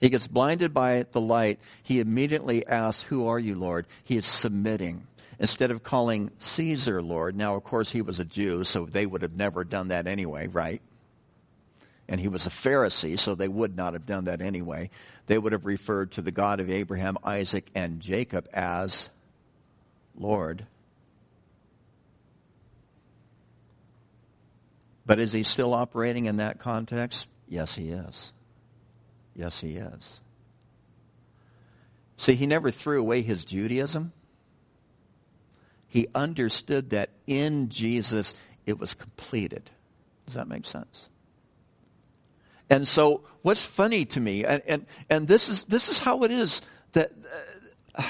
[0.00, 1.60] He gets blinded by the light.
[1.82, 3.86] He immediately asks, Who are you, Lord?
[4.02, 5.06] He is submitting.
[5.38, 9.22] Instead of calling Caesar Lord, now of course he was a Jew, so they would
[9.22, 10.82] have never done that anyway, right?
[12.08, 14.90] And he was a Pharisee, so they would not have done that anyway.
[15.26, 19.10] They would have referred to the God of Abraham, Isaac, and Jacob as
[20.18, 20.66] Lord.
[25.06, 27.28] But is he still operating in that context?
[27.48, 28.32] Yes, he is.
[29.40, 30.20] Yes, he is.
[32.18, 34.12] See, he never threw away his Judaism.
[35.88, 38.34] He understood that in Jesus
[38.66, 39.70] it was completed.
[40.26, 41.08] Does that make sense?
[42.68, 46.30] And so, what's funny to me, and, and, and this, is, this is how it
[46.30, 46.60] is
[46.92, 47.10] that.
[47.94, 48.02] Uh,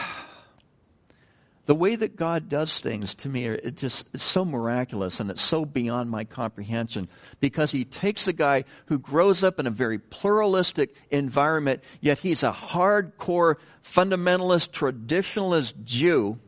[1.70, 5.40] the way that God does things to me, it just it's so miraculous and it's
[5.40, 10.00] so beyond my comprehension because he takes a guy who grows up in a very
[10.00, 13.54] pluralistic environment, yet he's a hardcore
[13.84, 16.40] fundamentalist, traditionalist Jew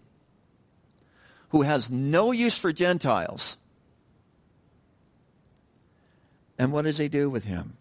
[1.50, 3.56] who has no use for Gentiles.
[6.58, 7.76] And what does he do with him?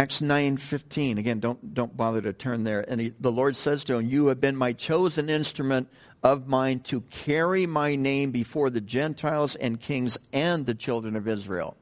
[0.00, 3.96] Acts 9:15 again don't don't bother to turn there and he, the Lord says to
[3.96, 5.90] him you have been my chosen instrument
[6.22, 11.28] of mine to carry my name before the Gentiles and kings and the children of
[11.28, 11.76] Israel.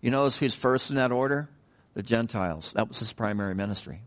[0.00, 1.48] You notice who's first in that order?
[1.94, 2.72] The Gentiles.
[2.76, 4.02] That was his primary ministry.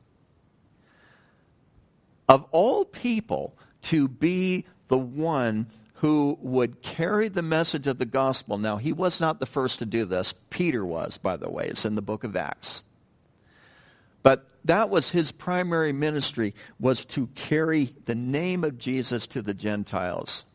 [2.29, 8.57] Of all people to be the one who would carry the message of the gospel.
[8.57, 10.33] Now, he was not the first to do this.
[10.49, 11.67] Peter was, by the way.
[11.67, 12.83] It's in the book of Acts.
[14.23, 19.53] But that was his primary ministry was to carry the name of Jesus to the
[19.53, 20.45] Gentiles,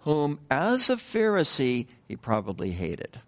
[0.00, 3.20] whom as a Pharisee he probably hated.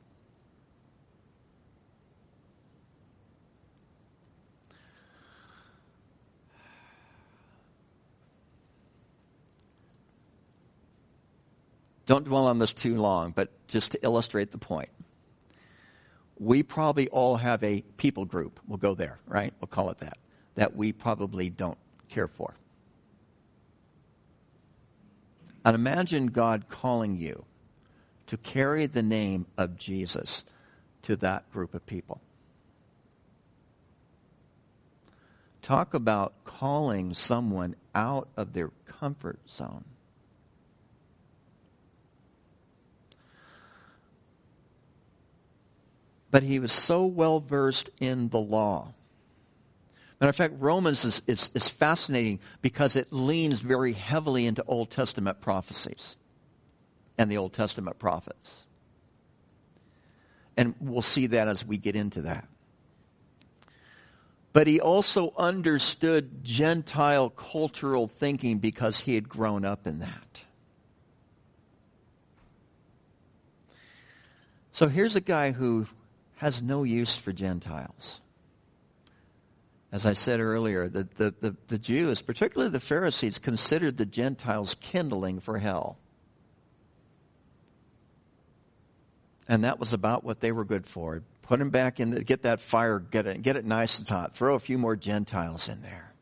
[12.06, 14.88] Don't dwell on this too long, but just to illustrate the point
[16.39, 18.61] we probably all have a people group.
[18.66, 19.53] We'll go there, right?
[19.61, 20.18] We'll call it that.
[20.55, 21.78] That we probably don't
[22.09, 22.55] care for.
[25.64, 27.45] And imagine God calling you
[28.26, 30.45] to carry the name of Jesus
[31.03, 32.20] to that group of people.
[35.62, 39.84] Talk about calling someone out of their comfort zone.
[46.31, 48.93] But he was so well versed in the law.
[50.20, 54.91] Matter of fact, Romans is, is, is fascinating because it leans very heavily into Old
[54.91, 56.16] Testament prophecies
[57.16, 58.66] and the Old Testament prophets.
[60.57, 62.49] And we'll see that as we get into that
[64.59, 70.43] but he also understood Gentile cultural thinking because he had grown up in that.
[74.72, 75.87] So here's a guy who
[76.39, 78.20] has no use for Gentiles.
[79.91, 84.76] As I said earlier, the, the, the, the Jews, particularly the Pharisees, considered the Gentiles
[84.80, 85.99] kindling for hell.
[89.49, 91.22] And that was about what they were good for.
[91.43, 94.36] Put them back in, the, get that fire, get it, get it nice and hot.
[94.36, 96.12] Throw a few more Gentiles in there.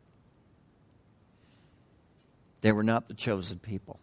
[2.62, 3.98] They were not the chosen people.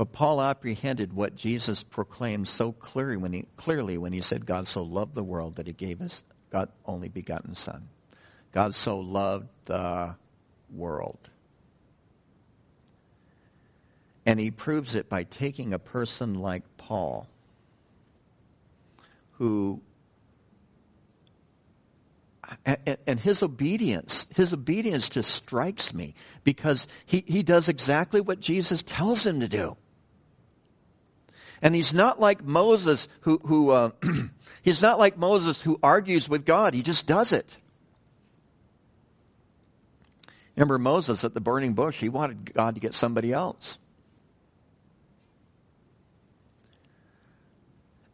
[0.00, 4.66] But Paul apprehended what Jesus proclaimed so clearly when he, clearly when he said, God
[4.66, 7.86] so loved the world that he gave his God only begotten Son.
[8.50, 10.16] God so loved the
[10.72, 11.18] world.
[14.24, 17.28] And he proves it by taking a person like Paul,
[19.32, 19.82] who
[22.64, 28.82] and his obedience, his obedience just strikes me because he, he does exactly what Jesus
[28.82, 29.76] tells him to do.
[31.62, 33.90] And he's not like Moses who, who uh,
[34.62, 36.74] he's not like Moses who argues with God.
[36.74, 37.56] He just does it.
[40.56, 43.78] Remember Moses at the burning bush, he wanted God to get somebody else.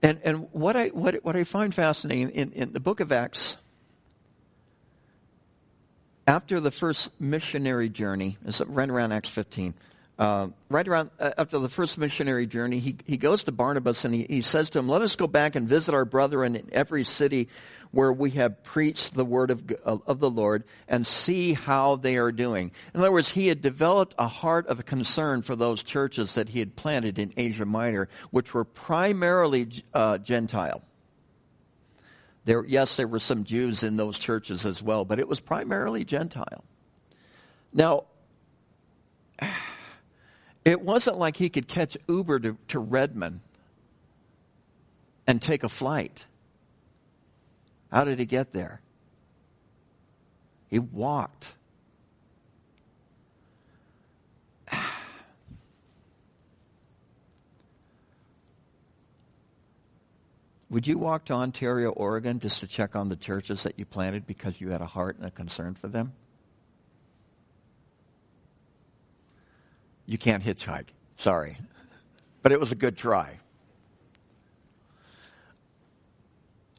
[0.03, 3.59] And, and what, I, what, what I find fascinating in, in the book of Acts,
[6.29, 9.75] after the first missionary journey, is right around Acts 15,
[10.19, 14.15] uh, right around uh, after the first missionary journey, he, he goes to Barnabas and
[14.15, 17.05] he, he says to him, Let us go back and visit our brethren in every
[17.05, 17.49] city
[17.91, 22.33] where we have preached the word of, of the Lord and see how they are
[22.33, 22.73] doing.
[22.95, 26.59] In other words, he had developed a heart of concern for those churches that he
[26.59, 30.83] had planted in Asia Minor, which were primarily uh, Gentile.
[32.45, 36.05] There, yes, there were some Jews in those churches as well, but it was primarily
[36.05, 36.65] Gentile.
[37.73, 38.05] Now,
[40.67, 43.39] it wasn't like he could catch Uber to, to Redmond
[45.25, 46.27] and take a flight.
[47.93, 48.81] How did he get there?
[50.69, 51.53] He walked.
[60.69, 64.27] Would you walk to Ontario, Oregon just to check on the churches that you planted
[64.27, 66.13] because you had a heart and a concern for them?
[70.07, 70.89] You can't hitchhike.
[71.17, 71.59] Sorry.
[72.43, 73.41] But it was a good try.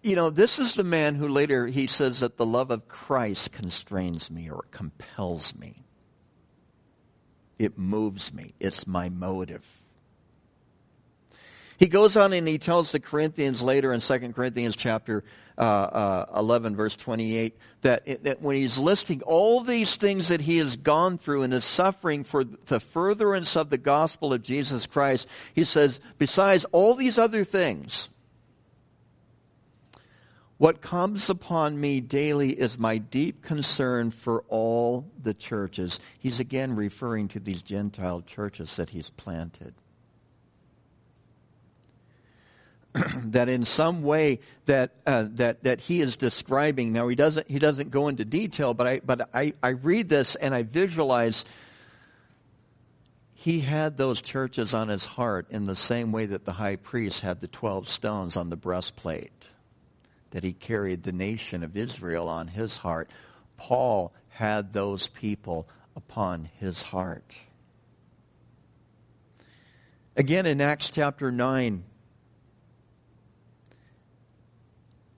[0.07, 3.51] you know, this is the man who later he says that the love of Christ
[3.51, 5.84] constrains me or compels me.
[7.59, 8.53] It moves me.
[8.57, 9.65] It's my motive.
[11.78, 15.23] He goes on and he tells the Corinthians later in 2 Corinthians chapter
[15.57, 20.41] uh, uh, 11 verse 28 that, it, that when he's listing all these things that
[20.41, 24.88] he has gone through and is suffering for the furtherance of the gospel of Jesus
[24.88, 28.09] Christ, he says, besides all these other things,
[30.57, 35.99] what comes upon me daily is my deep concern for all the churches.
[36.17, 39.75] He's again referring to these Gentile churches that he's planted.
[43.25, 46.93] that in some way that uh, that that he is describing.
[46.93, 50.35] Now he doesn't he doesn't go into detail, but I but I, I read this
[50.35, 51.45] and I visualize
[53.33, 57.21] he had those churches on his heart in the same way that the high priest
[57.21, 59.31] had the twelve stones on the breastplate
[60.31, 63.09] that he carried the nation of Israel on his heart.
[63.57, 67.35] Paul had those people upon his heart.
[70.15, 71.83] Again, in Acts chapter 9,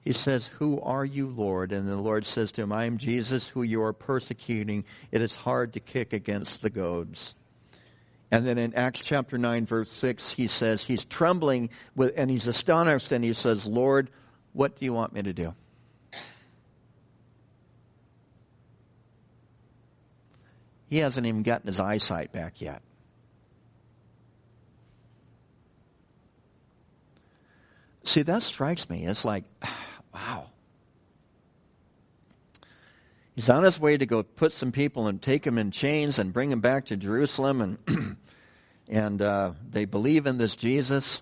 [0.10, 1.72] he says, Who are you, Lord?
[1.72, 4.84] And the Lord says to him, I am Jesus who you are persecuting.
[5.12, 7.36] It is hard to kick against the goads.
[8.32, 12.48] And then in Acts chapter 9, verse 6, he says, He's trembling with, and he's
[12.48, 14.10] astonished, and he says, Lord,
[14.54, 15.54] what do you want me to do?
[20.88, 22.82] He hasn't even gotten his eyesight back yet.
[28.06, 29.06] See, that strikes me.
[29.06, 29.44] It's like,
[33.40, 36.34] He's on his way to go put some people and take them in chains and
[36.34, 38.18] bring them back to Jerusalem, and
[38.90, 41.22] and uh, they believe in this Jesus,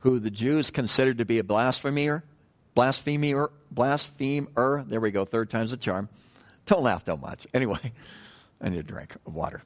[0.00, 2.24] who the Jews considered to be a blasphemer,
[2.74, 4.84] blasphemer, blasphemer.
[4.88, 6.08] There we go, third time's a charm.
[6.66, 7.46] Don't laugh so much.
[7.54, 7.92] Anyway,
[8.60, 9.62] I need a drink of water.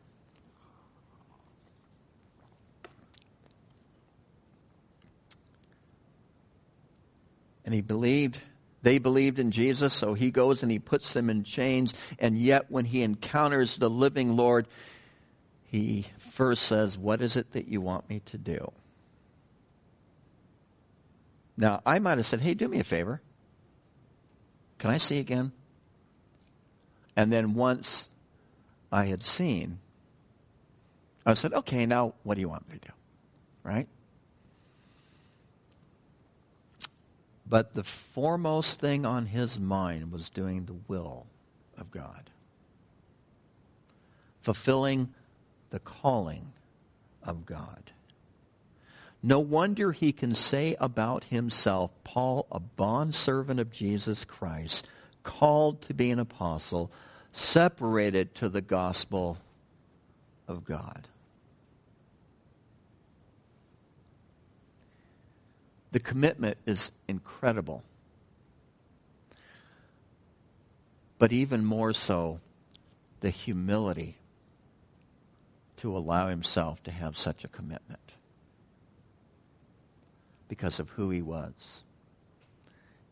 [7.65, 8.43] And he believed,
[8.83, 11.95] they believed in Jesus, so he goes and he puts them in chains.
[12.19, 14.67] And yet, when he encounters the living Lord,
[15.63, 18.73] he first says, What is it that you want me to do?
[21.57, 23.23] Now, I might have said, Hey, do me a favor.
[24.79, 25.53] Can I see again?
[27.15, 28.11] And then once
[28.91, 29.79] I had seen,
[31.25, 32.95] I said, Okay, now what do you want me to do?
[33.63, 33.87] Right?
[37.47, 41.27] But the foremost thing on his mind was doing the will
[41.77, 42.31] of God,
[44.41, 45.13] fulfilling
[45.71, 46.53] the calling
[47.23, 47.91] of God.
[49.23, 54.87] No wonder he can say about himself, Paul, a bondservant of Jesus Christ,
[55.23, 56.91] called to be an apostle,
[57.31, 59.39] separated to the gospel
[60.49, 61.09] of God.
[65.93, 67.85] The commitment is incredible.
[71.19, 72.41] But even more so,
[73.21, 74.17] the humility
[75.77, 78.13] to allow himself to have such a commitment
[80.49, 81.85] because of who he was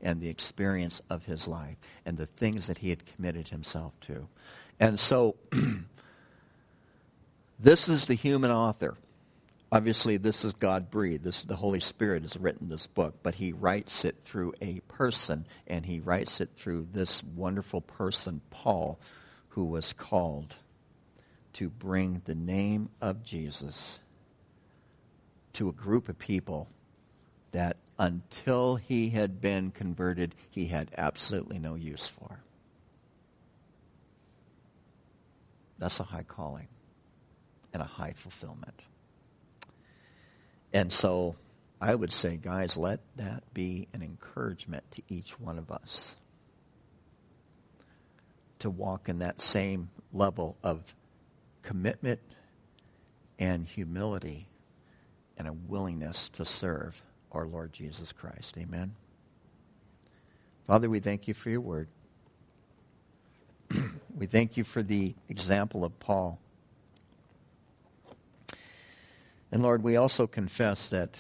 [0.01, 1.77] and the experience of his life
[2.07, 4.29] and the things that he had committed himself to.
[4.79, 5.37] And so,
[7.61, 8.97] this is the human author
[9.73, 11.25] obviously this is God breathed.
[11.25, 15.47] This the Holy Spirit has written this book, but he writes it through a person,
[15.67, 18.99] and he writes it through this wonderful person, Paul,
[19.51, 20.55] who was called
[21.55, 23.99] to bring the name of Jesus
[25.55, 26.69] to a group of people
[27.53, 32.41] that until he had been converted, he had absolutely no use for.
[35.79, 36.69] That's a high calling
[37.73, 38.81] and a high fulfillment.
[40.73, 41.37] And so
[41.81, 46.17] I would say, guys, let that be an encouragement to each one of us
[48.61, 50.95] to walk in that same level of
[51.63, 52.21] commitment
[53.39, 54.49] and humility
[55.39, 57.03] and a willingness to serve
[57.33, 58.57] our Lord Jesus Christ.
[58.59, 58.95] Amen.
[60.67, 61.89] Father, we thank you for your word.
[64.15, 66.39] we thank you for the example of Paul.
[69.53, 71.17] And Lord, we also confess that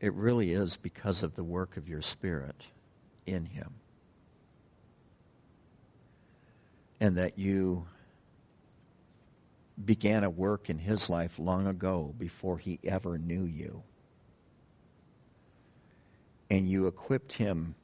[0.00, 2.66] it really is because of the work of your Spirit
[3.24, 3.74] in him.
[7.00, 7.86] And that you
[9.84, 13.82] began a work in his life long ago before he ever knew you.
[16.48, 17.74] And you equipped him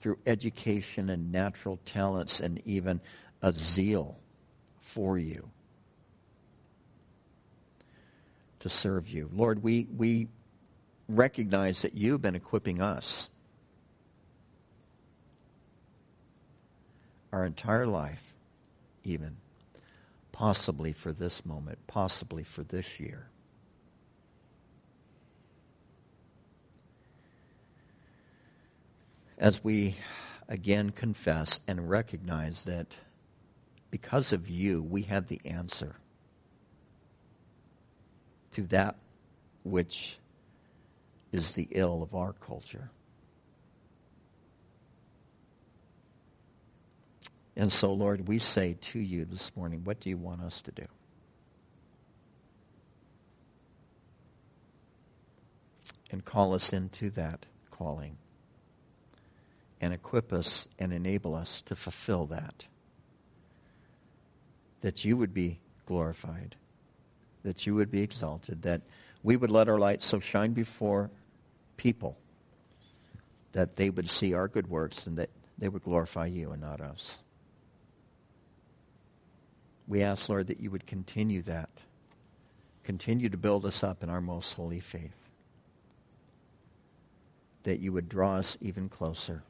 [0.00, 3.00] through education and natural talents and even
[3.42, 4.16] a zeal
[4.80, 5.50] for you
[8.60, 9.28] to serve you.
[9.32, 10.28] Lord, we, we
[11.08, 13.28] recognize that you've been equipping us
[17.32, 18.34] our entire life,
[19.04, 19.36] even,
[20.32, 23.28] possibly for this moment, possibly for this year.
[29.38, 29.96] As we
[30.48, 32.88] again confess and recognize that
[33.90, 35.96] because of you, we have the answer
[38.52, 38.96] to that
[39.62, 40.18] which
[41.32, 42.90] is the ill of our culture.
[47.56, 50.72] And so, Lord, we say to you this morning, what do you want us to
[50.72, 50.86] do?
[56.10, 58.16] And call us into that calling.
[59.80, 62.64] And equip us and enable us to fulfill that.
[64.80, 66.56] That you would be glorified
[67.42, 68.82] that you would be exalted, that
[69.22, 71.10] we would let our light so shine before
[71.76, 72.16] people
[73.52, 76.80] that they would see our good works and that they would glorify you and not
[76.80, 77.18] us.
[79.88, 81.70] We ask, Lord, that you would continue that.
[82.84, 85.30] Continue to build us up in our most holy faith.
[87.64, 89.42] That you would draw us even closer.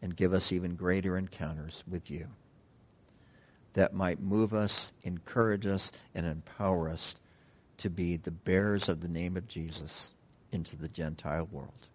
[0.00, 2.28] and give us even greater encounters with you
[3.78, 7.14] that might move us, encourage us, and empower us
[7.76, 10.10] to be the bearers of the name of Jesus
[10.50, 11.86] into the Gentile world.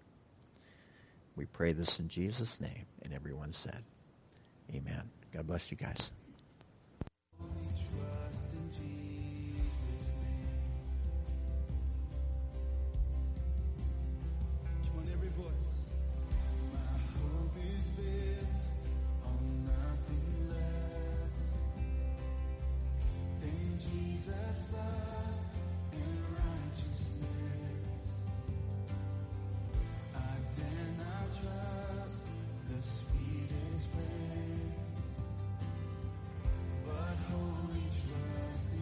[1.36, 2.86] We pray this in Jesus' name.
[3.02, 3.84] And everyone said,
[4.74, 5.10] Amen.
[5.34, 6.14] God bless you guys.
[17.74, 18.63] Jesus'
[23.84, 24.64] jesus
[31.42, 31.73] try.